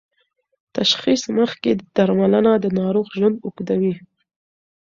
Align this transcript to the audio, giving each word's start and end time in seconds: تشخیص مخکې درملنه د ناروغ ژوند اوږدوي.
تشخیص 0.75 1.23
مخکې 1.37 1.71
درملنه 1.95 2.53
د 2.63 2.65
ناروغ 2.79 3.07
ژوند 3.17 3.35
اوږدوي. 3.45 3.93